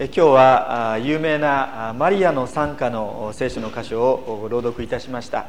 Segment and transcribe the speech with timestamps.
[0.00, 5.46] 今日は有名なマリアの賛歌の聖書の箇所を朗読いたしました。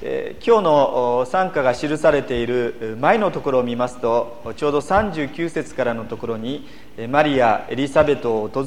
[0.00, 6.68] 今日の賛歌が記されている前のところを見ますとちょうど39節からのところに
[7.10, 8.66] マリア・エリザベトを訪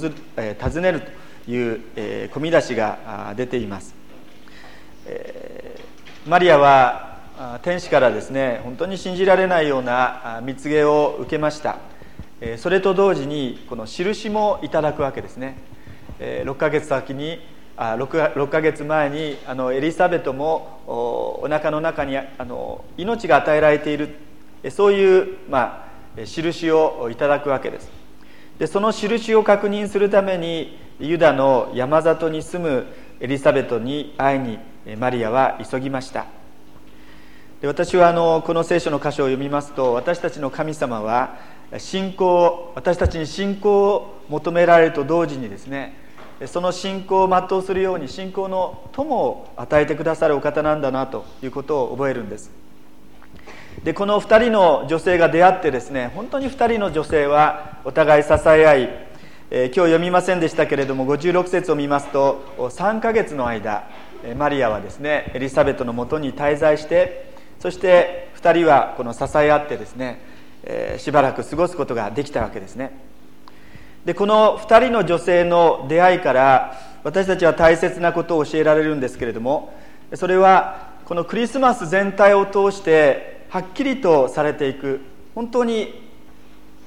[0.82, 1.02] ねる
[1.46, 1.82] という
[2.34, 3.96] 込み出しが出ています。
[6.28, 11.78] マリアは天使からですね本当に信じられないような蜜毛を受けました。
[12.58, 15.58] それと同時にこの印もいただくわけですね。
[16.20, 17.40] 6ヶ月先に
[17.76, 24.16] あ 6, 6ヶ月前にあのエリザベトもおお腹の中にあの命が与えられている
[24.70, 27.90] そういう、まあ、印をいただくわけです。
[28.60, 32.86] でその印を確認するためにユダの山里に住む
[33.20, 34.60] エリザベトに会いに
[34.98, 36.26] マリアは急ぎました。
[37.62, 45.96] で私はあのこの聖書の箇所を読みますと私たちの神様は信仰私たちに信仰を求められると同時にですね
[46.46, 52.52] その信仰を全うするように信仰の友を与えてくださるお方なんだなということを覚えるんです。
[53.84, 58.90] でこの2人の女性が出会ってですね本当に2人の女性はお互い支え合い、
[59.52, 63.88] えー、今日読みませんでしたけれども56節を見ますと3ヶ月の間
[64.36, 70.22] マリアはですねエリザベトのもとに滞在してそして2人はこの支え合ってですね、
[70.70, 72.92] え、しばらく過ごすことができたわけですね。
[74.06, 79.74] でこの2人の女性の出会いから私たちは大切なことを教えられるんですけれども
[80.14, 85.02] それはこのクリスマス全体を通してはっきりとされていく
[85.36, 86.08] 本当に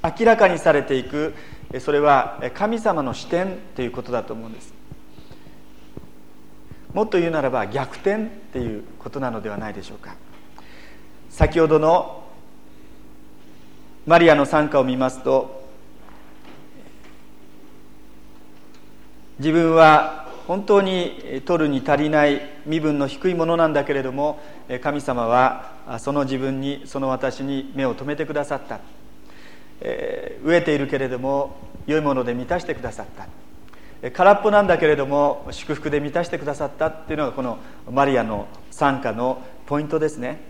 [0.03, 1.35] 明らかにされていく
[1.81, 4.73] それは神様の視点ということだと思うんです。
[6.95, 10.15] もっと言うならば逆転っていうことなのではないでしょうか。
[11.29, 12.20] 先ほどの
[14.07, 15.61] マリアの参加を見ますと
[19.39, 24.41] 自分は本当に取るに足りない身分の低いものなんだけれども
[24.83, 28.81] 神様はその自分にその私に目を留めてくださった、
[29.81, 33.29] えー、飢えているけれども良いもので満たしてくださった。
[34.13, 37.59] 空っぽなんだけれども祝福で満たしてくださったっていうのがこの
[37.91, 40.41] マリアの賛歌のポイントですね、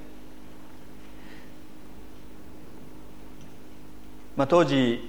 [4.40, 5.06] まあ、当時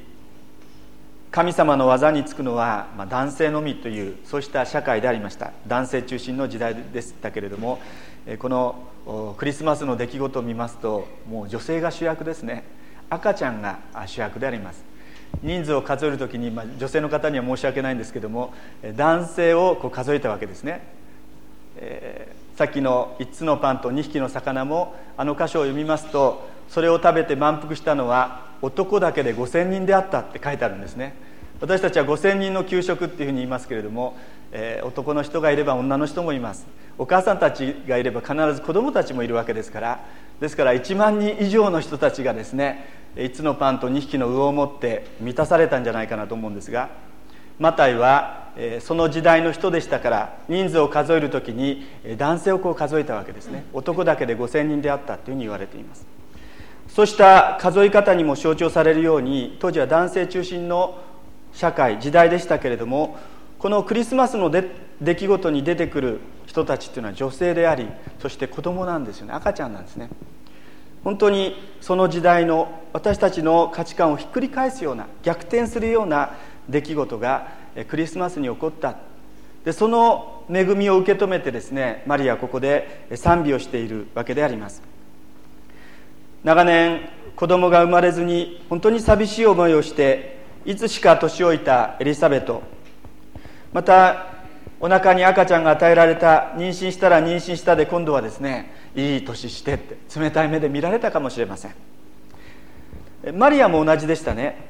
[1.31, 5.53] 神様の技につくのは、ま、男性のみというそうした社会でありました。
[5.67, 7.79] 男性中心の時代でしたけれども
[8.39, 12.65] このクリスマスの出来事を見ますともう女性が主役ですね。
[13.09, 14.83] 赤ちゃんが主役であります。
[15.41, 18.53] 人数を数える時に、まあ、女性の方には申し訳ないんですけども
[18.97, 20.85] 男性をこう数えたわけですね、
[21.77, 31.13] えー、さっきの5つのパンと2匹の魚もあの箇所を読みますとそれを食べて満腹したのは男だけで5,000人であったって書いてあるんですね。
[31.59, 34.17] 私たちは5,000人の給食っていうふうに言いますけれども、
[34.53, 36.65] えー、男の人がいれば女の人もいます。
[36.97, 39.99] お母さんたちがいれば必ず子供たちもいるわけですから。
[40.39, 46.89] ですから1万人以上の人たちがですね5つのパンと2匹の魚を持って満たされたんじゃないかなと思うんですが
[47.59, 51.85] マタイは、えー、その時代の人でしたから人数を数える時に
[52.17, 53.65] 男性をこう数えたわけですね。
[53.73, 56.20] 男だけで5,000人であったというふうに言われています。
[56.93, 60.99] そうした数え方にも象徴されるように当時は男性中心の
[61.53, 63.17] 社会時代でしたけれども
[63.59, 67.87] このクリスマスの出来事に出てくる人たちっていうのは女性であり
[68.19, 69.33] そして子供なんですよね。
[69.33, 70.09] 赤ちゃんなんですね。
[71.03, 76.35] 本当にその時代の私たちの価値観をひっくり返すような逆転するような
[76.67, 77.47] 出来事が
[77.87, 78.97] クリスマスに起こった。
[79.63, 84.81] でその恵みを受け止めてですねマリアはここで賛美をしているわけであります。
[86.43, 87.01] 長年
[87.35, 92.63] 子供が生まれずに本当に寂しい思いをしていつしか年老いたエリザベト。
[93.73, 94.27] また
[94.79, 101.75] お腹に赤ちゃんが与えられた妊娠したら妊娠したで今度はですねいい年してって冷たい目で見られたかもしれません。
[103.35, 104.69] マリアも同じでしたね。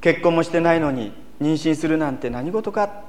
[0.00, 3.04] 結婚もしてないのに妊娠するなんて何事か。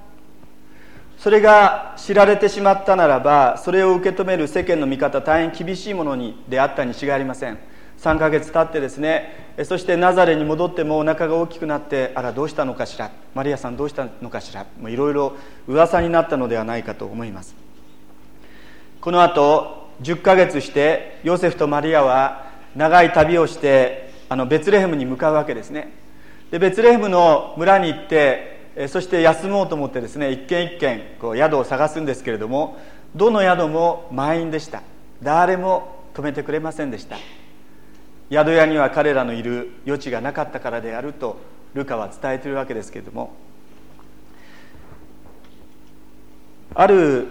[1.17, 7.57] それが知られてしまったならばそれを受け止める世間の見方大変厳しいものにであったに違いありません。
[7.99, 13.11] 3ヶ月経ってですねそしてナザレに戻ってもお腹が大きくなってあらどうしたのかしら？
[13.35, 14.65] マリアさんどうしたのかしら？
[14.87, 15.33] いろいろ
[15.67, 17.55] 噂になったのではないかと思います。
[19.01, 25.91] この後10ヶ月してヨセフとマリアは長い旅をしてあのベツレヘムに向かうわけですね。
[26.51, 32.77] でベツレヘムの村に行ってそして休もうと思ってですね一軒一軒こう宿を探すんですけれども
[33.13, 34.83] どの宿も満員でした。
[35.21, 37.17] 誰も泊めてくれませんでした。
[38.29, 41.37] 宿屋には彼らのいる余地がなかったからであると
[41.73, 43.33] ルカは伝えているわけですけれども
[46.75, 47.27] ある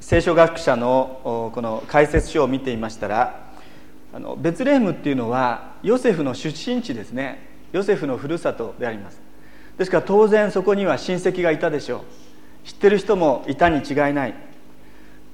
[0.00, 3.46] 聖書学者のこの解説書を見ていましたら
[4.12, 7.46] あのベツレームっていうのはヨセフの出身地ですね。
[7.72, 9.20] ヨセフのふるさとであります。
[9.76, 12.04] ですから当然そこには親戚がいたでしょ
[12.64, 12.68] う。
[12.68, 14.34] 知ってる人もいたに違いない。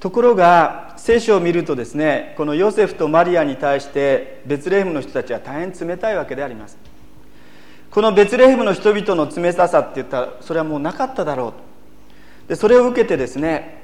[0.03, 6.77] ところが聖書を見るとですねこのヨセフとマリアに対してベツレヘムの人たちは大変冷たいわけであります。
[7.89, 11.53] このベツレヘムの人々の冷たさって言ったらそれはもうなかっただろ
[12.45, 13.81] うでそれを受けてですね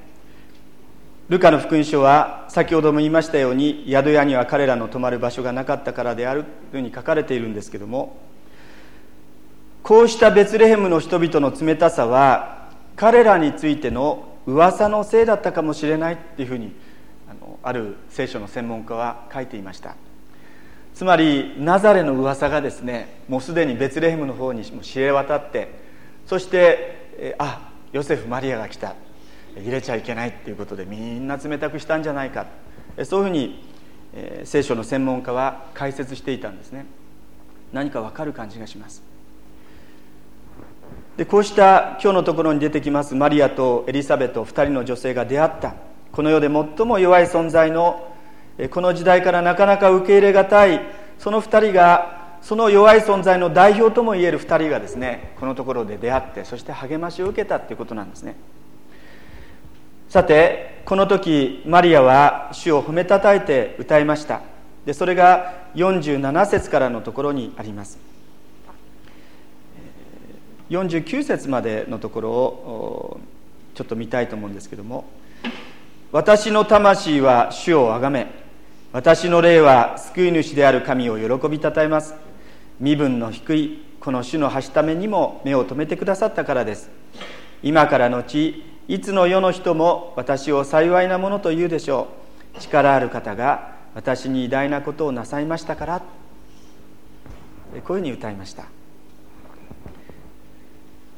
[1.29, 8.17] ルカの福音書は先ほども言いましたように宿屋には彼らの泊まる場所がなかったからであるというふうに書かれているんですけども
[9.83, 16.73] こうしたベツレヘムの人々の冷たさは彼らについての噂のせいだったかもしれないっていうふうに
[17.29, 19.95] あのある聖書の専門家は書いていました。
[20.93, 25.69] つまりナザレの噂がですねもうすでにベツレヘムの方にも知れ渡って
[26.25, 28.95] そしてえあヨセフ・マリアが来た。
[29.57, 32.45] 入れちゃいけないっていうことでみんな冷たくしたんじゃないか。
[33.03, 33.63] そういうふうに、
[34.43, 36.85] 聖書の専門家は解説していたんですね。
[37.73, 39.01] 何かわかる感じがします。
[41.19, 45.75] でこうした今日のところに出てきますマリアとエリザベト2人の女性が出会った。
[46.13, 48.15] この世で最も弱い存在の
[48.71, 50.79] この時代からなかなか受け入れがたい
[51.17, 58.37] その2人がその弱い存在の代表ともいえる2人がですねこのところで出会ってそして励ましを受けたということなんですね。
[60.07, 64.39] さてこの時マリアは主を褒めたたえて歌いました。
[64.85, 68.08] でそれが47節からのところにあります。
[70.69, 73.19] 49節までのところを
[73.75, 75.05] ちょっと見たいと思うんですけども
[76.11, 78.27] 「私の魂は主をあがめ
[78.91, 82.15] 私の霊は救い主である神を喜びたたえます。
[82.79, 86.89] 身分の低いこの主の橋ためにも目を留めてくださったからです。
[87.61, 92.07] 今からのちいつの世の人も私を幸いなものと言うでしょ
[92.55, 92.59] う。
[92.59, 95.99] 力ある方が私に偉大なことをなさいましたから。
[95.99, 96.05] こ
[97.73, 98.78] ういうふうに歌いました。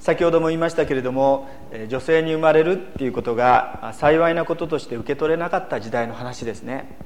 [0.02, 1.48] 先ほども言いましたけれども
[1.88, 6.98] 女性に生まれるっていうことが幸いなこととして受け取れなかった時代の話ですね。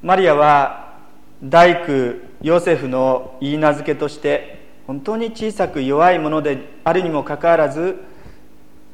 [0.00, 0.98] マリアは
[1.42, 7.96] 大工ヨセフの言い名付けとして本当に小さく弱いものであるにもかかわらず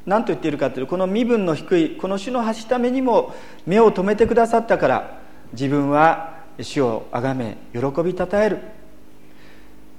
[0.06, 3.34] 何と言っているかというとこの身分の低いこの主の橋ためにも
[3.66, 5.20] 目を留めてくださったから
[5.52, 8.58] 自分は主をあがめ喜びたたえる。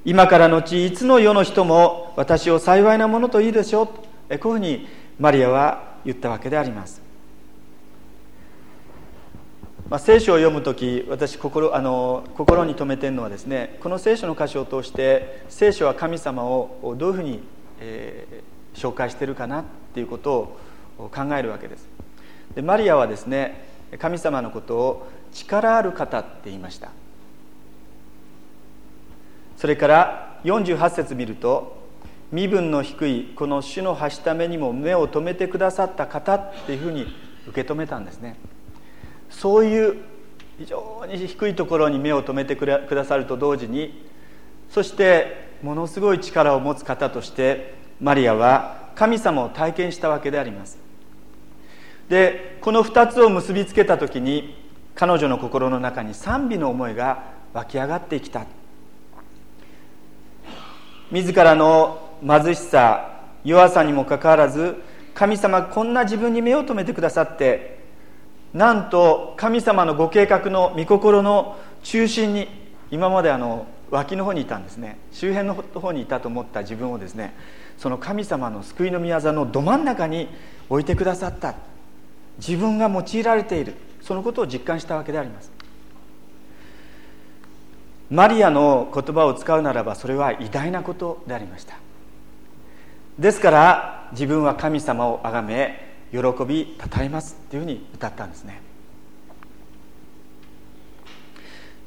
[0.05, 3.87] 今からのちいつの世の人も私を幸いなものといいでしょう。
[3.87, 3.95] こ
[4.29, 4.87] ういうふうに
[5.19, 7.01] マリアは言ったわけであります、
[9.89, 17.41] まあ、聖書を読む時私心あの心に留めてるのはですねこの聖書の箇所を通して聖書は神様をどういうふうに、
[17.79, 19.63] えー、紹介してるかなっ
[19.93, 20.57] ていうこと
[20.97, 21.87] を考えるわけです。
[22.55, 23.67] でマリアはですね
[23.99, 26.91] 神様のことを力ある方って言いました。
[29.57, 31.83] それから48節見ると
[32.31, 37.05] 身分の低いこの主の橋ためにも目を留めてくださった方っていうふうに
[37.47, 38.35] 受け止めたんですね。
[39.29, 39.97] そういう
[40.57, 44.05] 非常に低いところに目を留めてくださると同時に
[44.69, 50.77] そしてものすごい力を持つ方としてマリアは神様を体験したわけであります。
[52.09, 54.55] でこの2つを結びつけた時に
[54.95, 58.45] 彼女の心の中に賛美の思いが湧き上がってきた。
[61.11, 64.75] 自らの貧しさ弱さにもかかわらず
[65.13, 67.79] 神様こんな自分に目を留めてくださって
[68.53, 72.47] なんと神様のご計画の御心の中心に
[72.89, 74.97] 今まであの脇の方にいたんですね。
[75.11, 77.35] 周辺の方にいたと思った自分をですね
[77.77, 80.29] その神様の救いの御業のど真ん中に
[80.69, 81.55] 置いてくださった。
[82.37, 83.75] 自分が用いられている。
[84.01, 85.54] そのことを実感したわけであります。
[88.11, 91.75] マリアの言葉を使うならばそれは偉大なことでありました。
[93.17, 98.61] ですから自分は神様を崇め喜びたたえますっていうふうに歌ったんですね。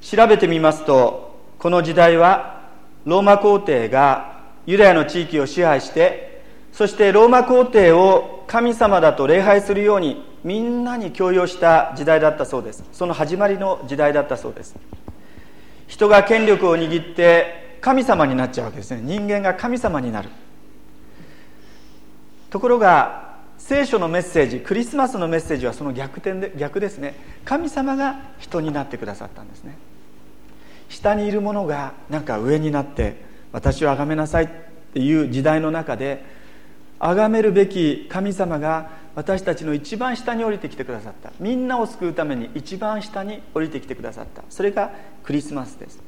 [0.01, 2.69] 調べてみますとこの時代は
[3.05, 12.85] ローマ皇帝がユダヤの地域を支配してそしてローマ皇帝を神様だと礼拝するようにみんなに強要した時代だったそうです。
[12.93, 14.75] その始まりの時代だったそうです。
[15.89, 19.01] 人が権力を握って神様になっちゃうわけですね。
[19.03, 20.29] 人間が神様になる。
[22.51, 27.15] ところが聖書のメッセージクリスマスのメッセージはその逆転で逆ですね。
[27.45, 29.77] 神様が人になってくださったんですね。
[30.89, 33.17] 下にいるものがなんか上になって
[33.53, 34.49] 私を崇めなさいっ
[34.95, 36.25] ていう時代の中で
[36.99, 41.33] 崇めるべき神様が私たちの一番下に降りてきてくださった。
[41.41, 44.45] みんなを救うために一番下に降りてきてくださった。
[44.49, 44.93] それが
[45.25, 46.01] クリスマスです。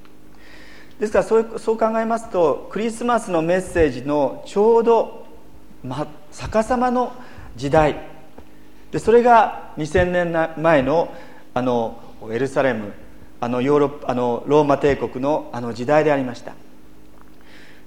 [1.01, 5.27] ですからそうそう考えますとクリスマスのメッセージのちょうど、
[5.83, 7.13] ま、逆さまの
[7.57, 7.97] 時代。
[8.93, 11.13] でそれが2000年前の
[11.53, 12.01] あの
[12.31, 12.93] エルサレム
[13.41, 16.53] あのヨーロッあのローマ帝国のあの時代でありました。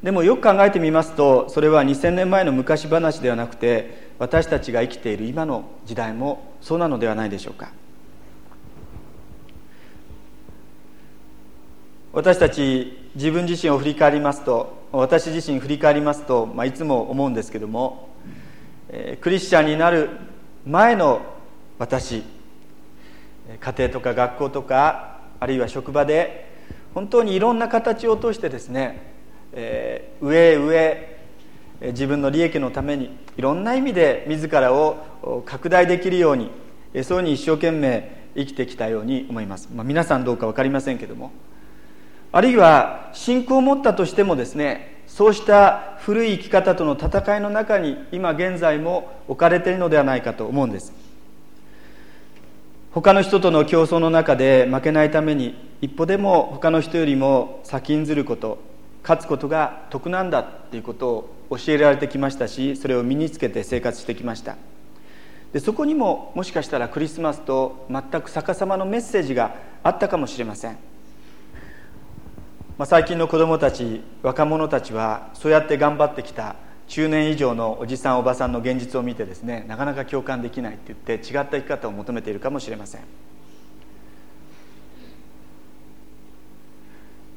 [0.03, 7.73] でもよく考えてみますとそれは2000年前の昔話ではなくて私たちが生きている今の時代もそうなのではないでしょうか。
[12.13, 18.07] 私たち自分自身を振り返りますと私自身振り返りますと、まあ、いつも思うんですけども、
[18.87, 20.09] えー、クリスチャンになる
[20.65, 21.21] 前の
[21.77, 22.23] 私
[23.59, 26.49] 家庭とか学校とかあるいは職場で
[26.93, 29.01] 本当にいろんな形を通してですね、
[29.51, 31.12] えー、上へ上へ
[31.91, 36.49] 自分の利益のためにいろんな意味で自らを拡大できるように
[36.93, 41.31] そういうふうに一生懸命生きてきたように思います、まあ、皆さんどうか分かりませんけども。
[42.35, 50.91] あるいは信仰を持ったとしてもですねそうした古い生き方との戦いの中に今現在も置かれているのではないかと思うんです。
[52.91, 58.59] 他の人との競争の中で負けないために一歩でも他の人よりも先んずること
[59.03, 61.09] 勝つことが得なんだっていうこと
[61.49, 64.55] を教えられてきましたしそれを身につけて生活してきました。
[65.51, 70.71] でそこにももしかしたらクリスマスと全く逆さまのメッセージがあったかもしれません、
[72.79, 76.55] まあ、最近の子どもたち若者たちはそうやって頑張ってきた
[76.87, 83.01] 中年以上のおじさんおばさんの現実を見てですねなかなか共感できないって言って違った生き方を求めているかもしれません。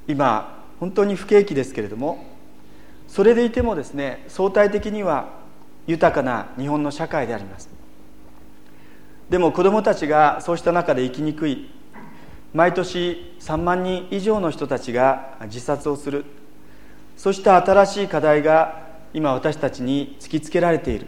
[0.08, 2.24] 今本当に不景気ですけれども
[3.08, 5.30] それでいてもですね相対的には
[5.86, 7.70] 豊かな日本の社会であります。
[9.30, 11.70] でも子どもたちがそうした中で生きにくい。
[12.54, 16.24] 毎年3万人以上の人たちが自殺をする。
[17.16, 18.82] そうした新しい課題が
[19.14, 21.06] 今私たちに突きつけられている。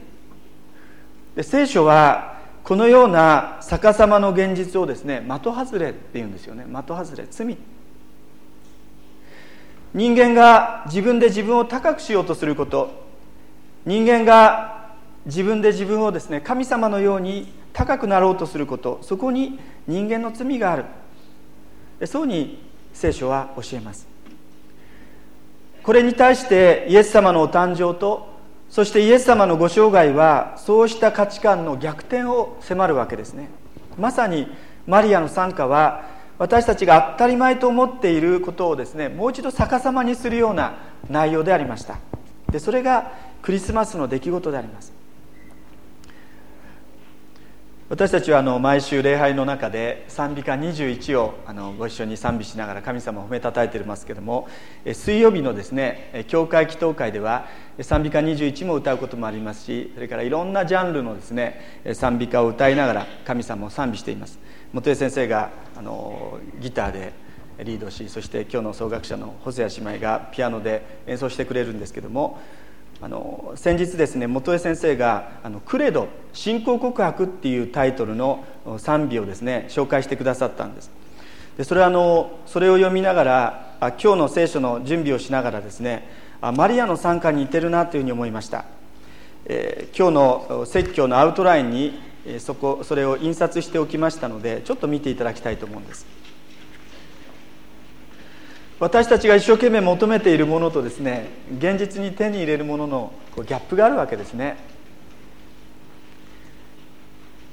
[1.37, 6.65] で聖書はこのような逆さまの現実をですね的外れっていうんですよね。
[6.67, 7.57] 的外れ罪。
[9.95, 12.90] 人間が自分で自分を高くしようとすること。
[13.87, 14.90] 人間が
[15.25, 18.99] 自分で自分をですね神様のように高くなろうとすること。
[19.02, 22.07] そこに人間の罪がある。
[22.07, 24.07] そうに聖書は教えます。
[25.83, 28.28] これに対してイエス様のお誕生と
[28.68, 33.49] そしてイエス様のご生涯はそうした価値観の逆転を迫るわけですね。
[33.99, 34.49] まさに
[34.87, 40.78] マリアの参加は私たちが当たり前と思っていることをですねもう一度逆さまにするような
[41.11, 41.99] 内容でありました。
[42.50, 44.99] でそれがクリスマスの出来事であります。
[47.90, 54.47] 私たちはあの毎週礼拝の中で賛美歌21をあのご一緒に賛美しながら神様を褒めたたえていますけれども
[54.92, 57.47] 水曜日のですね教会祈祷会では
[57.80, 64.38] 賛美歌21も歌うこともありますしそれからいろんなジャンルのですね賛美歌を歌いながら神様を賛美しています。
[64.73, 67.13] 元江先生があのギターで
[67.65, 72.39] リードしそして今日の奏楽者の細谷姉妹がピアノで演奏してくれるんですけども
[73.01, 78.45] あの先日ですね元江先生が「あのクレド信仰告白」っていうタイトルの
[78.79, 80.91] 賛美をですね紹介してくださったんです。
[81.57, 86.09] でそれはあのそれを読みながらあ今日の聖書の準備をしながらですね
[86.41, 88.65] あマリアの参加に似てるなというふうに思いました、
[89.45, 92.01] えー、今日の説教のアウトラインに
[92.39, 96.07] そこそれを印刷しておきましたのでちょっと見ていただきたいと思うんです。
[98.81, 104.57] 私たちが一生懸命求めているものとですね現実に手に入れるもののこうギャップがあるわけですね。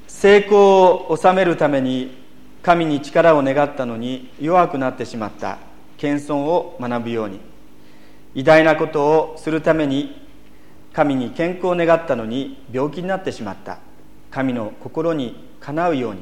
[0.07, 2.23] 成功を収めるために
[2.63, 5.59] 神に力を願ったのに弱くなってしまった
[5.97, 7.39] 謙遜を学ぶように
[8.33, 10.25] 偉大なことをするために
[10.93, 13.79] 神に健康を願ったのに病気になってしまった。
[14.35, 16.21] 神の心にかなうように。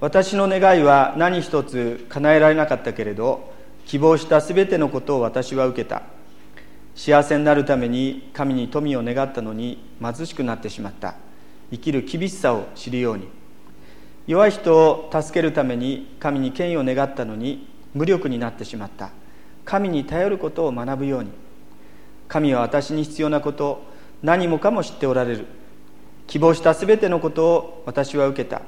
[0.00, 3.54] 私の願いは何一つ叶えられなかったけれど
[3.86, 6.02] 希望したすべてのことを私は受けた。
[6.94, 11.14] 幸せになるために神に富を願ったのに貧しくなってしまった。
[11.70, 13.28] 生きる厳しさを知るように。
[14.26, 19.08] 弱い人を助けるために神に権威を願ったのに無力になってしまった。
[19.64, 21.30] 神に頼ることを学ぶように。
[22.28, 23.84] 神は私に必要なこと
[24.22, 25.46] 何もかも知っておられる。
[26.28, 28.62] 希望したすべてのことを私は受けた。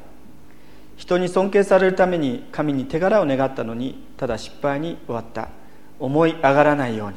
[0.97, 5.51] 人に尊敬されるために神に手柄を願ったのにただ失敗に終わった。
[5.99, 7.17] 思い上がらないように。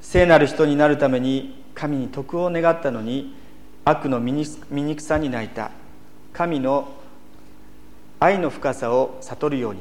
[0.00, 3.36] 聖なる人になるために神に徳を願ったのに
[3.84, 5.70] 悪の醜さに泣いた。
[6.32, 6.88] 神の
[8.18, 9.80] 愛の深さを悟るように。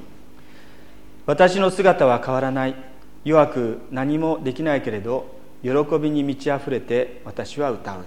[1.26, 2.76] 私の姿は変わらない。
[3.24, 5.26] 弱く何もできないけれど
[5.64, 5.70] 喜
[6.00, 8.06] びに満ち溢れて私は歌う。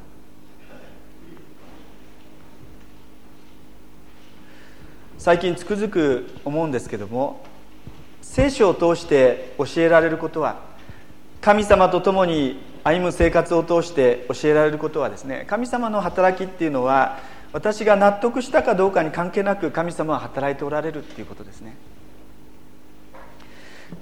[5.18, 7.42] 最近つくづく思うんですけども
[8.22, 10.60] 聖書を通して教えられることは
[11.40, 17.18] 神様と共に歩む生活を通して教えられることはですね神様の働きっていうのは
[17.52, 21.76] 私が納得したかどうかに関係なく神様は働いておられるっていうことですね。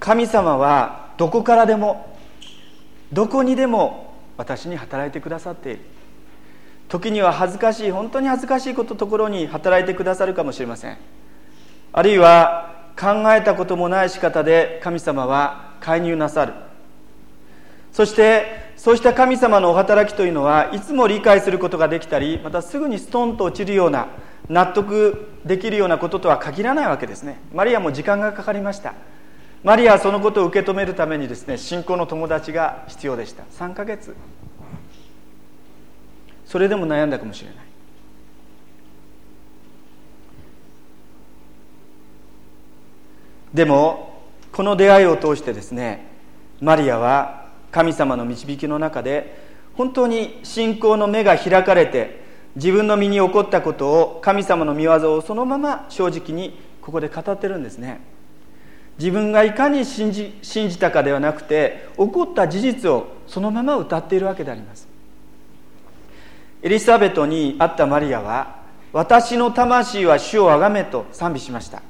[0.00, 2.18] 神様はどこからでも
[3.12, 5.80] どこにでも私に働いてくださっている。
[6.88, 10.99] 時には恥ずかしい本当に恥ずかしいことところに働いてくださるかもしれません。
[11.93, 16.52] あるいは考えたこともない仕方で神様は介入なさる。
[17.93, 24.09] そしてそうした神様のお働きというのはいつも理解することができたりまたすぐにストンと落ちるような
[24.50, 27.40] 納得できるようなこととは限らないわけですね。
[27.52, 28.95] マリアも時間がかかりました。
[29.64, 33.45] マリアはそのことを受け止めるためにですね信仰の友達が必要でした。
[33.59, 34.14] 3ヶ月。
[36.46, 37.56] それでも悩んだかもしれない。
[43.52, 44.22] でも
[44.52, 46.06] この出会いを通してですね
[46.60, 49.38] マリアは神様の導きの中で
[49.74, 52.22] 本当に信仰の目が開かれて
[52.54, 58.00] 自分の身に起こったことを神様の見業をそのまま正直にここで語ってるんですね。
[58.98, 64.95] 自分がいかに信じ信じたかではなくて起こった事実をそのまま歌っているわけであります。
[66.62, 68.56] エリザベトに会ったマリアは
[68.92, 71.82] 私の魂は主をあがめと賛美しました。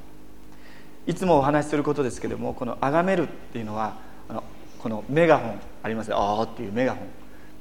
[1.07, 3.95] いつもお話しすることですけどもこの「あがめる」っていうのは
[4.29, 4.45] あの
[4.81, 7.09] このメガホンありますね「あー」っていうメガホン。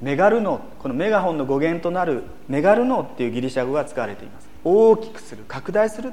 [0.02, 4.48] メガルノこのメガホンの語源となるメガルノっていうギリシャ語が使われています。
[4.64, 6.12] 大きくする拡大する。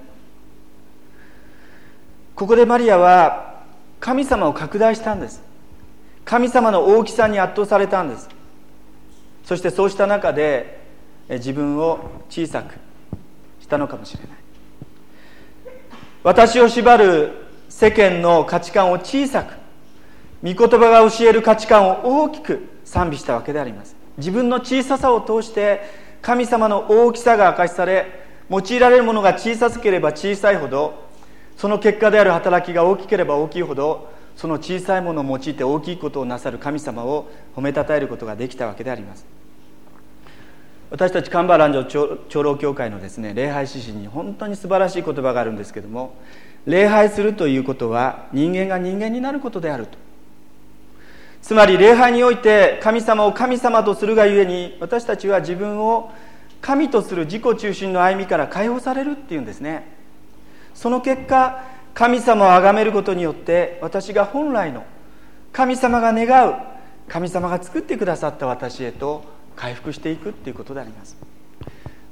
[2.35, 3.63] ここでマリアは
[3.99, 5.41] 神様を拡大したんです。
[6.23, 8.29] 神様の大きさに圧倒されたんです。
[9.43, 10.82] そしてそうした中で
[11.29, 12.75] 自分を小さく
[13.61, 14.29] したのかもしれない。
[16.23, 17.31] 私を縛る
[17.69, 19.53] 世間の価値観を小さく
[20.43, 23.95] 御言葉が教える価値観を大きく賛美したわけであります。
[24.17, 25.81] 自分の小ささを通して
[26.21, 31.03] 神様の大きさが明かしされ用いられるものが小さければ小さいほど
[31.57, 39.25] その結果である働きが大きければ大きいほどその小さいものを用いて大きいことをなさる神様を褒めたたえることができたわけであります。
[40.93, 41.79] 私たちカンバーランジ
[42.29, 46.13] 長老教会のですね礼拝指針に本当に素晴らしい言葉があるんですけども
[46.67, 49.97] 礼拝するということは人間が人間になることであると。
[51.41, 56.11] つまり礼拝において神様を神様とするがゆえに私たちは自分を
[56.61, 59.87] 神とする自己中心の歩みから解放されるっていうんですね。
[60.75, 61.63] その結果
[61.95, 64.85] 神様を崇めることによって私が本来の
[65.53, 66.53] 神様が願う
[67.07, 71.17] 神様が作ってくださった私へと回復していくっていうことであります。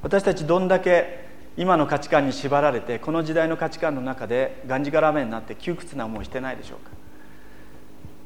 [0.02, 6.90] 私たちどんだけ今の価値観に縛られてこの時代の価値観の中でがんじがらめになって窮屈な思いしてないでしょうか。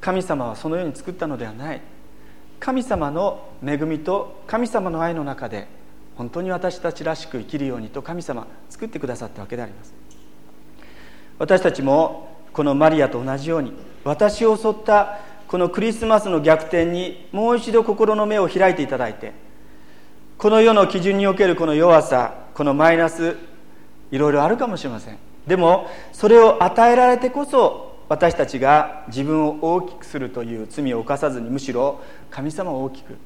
[0.00, 1.80] 神様はそのように作ったのではない。
[2.60, 5.66] 神様の恵みと神様の愛の中で
[6.16, 9.94] 本当に私たちらしく生きるようにと神様作ってくださったわけであります。
[11.38, 13.72] 私たちもこのマリアと同じように
[14.04, 19.32] 私を襲ったこのクリスマスの逆転にもう一度心の目を開いていただいて
[20.38, 23.36] この世の基準におけるこの弱さこのマイナス
[24.10, 25.18] いろいろあるかもしれません。
[25.46, 33.16] でもそれを与えられてこそ私たちが自分を大きくするという罪を犯さずにむしろ神様を大きく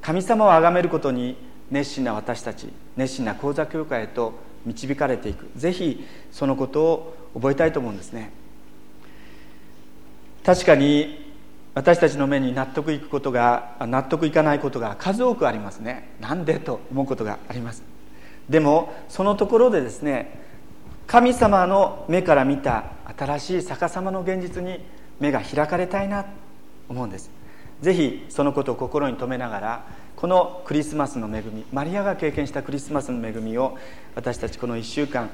[0.00, 1.36] 神様を崇めることに
[1.70, 5.48] 熱心な私たち熱心な講座教会へと導かれていく。
[5.56, 8.32] ぜひそのことを覚えたいと思うんですね。
[10.44, 11.25] 確かに
[11.76, 16.08] 私たちの目に納得いくことが納得いかないことが数多くありますね。
[16.20, 17.82] なんでと思うことがあります。
[18.48, 20.40] でもそのところでですね
[21.06, 24.80] 神様の目から見た新しい逆さまの現実に
[25.20, 26.30] 目が開かれたいなと
[26.88, 27.30] 思うんです。
[27.82, 29.86] ぜひそのことを心に留めながら
[30.16, 33.76] このクリスマスの恵みマリアが経験したクリスマスの恵みを
[34.14, 35.28] 私たちこの1週間、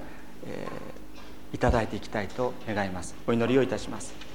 [0.44, 3.14] えー、いただいていきたいと願います。
[3.28, 4.31] お祈りをいたします。